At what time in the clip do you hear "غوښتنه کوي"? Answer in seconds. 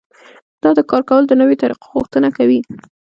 1.95-2.59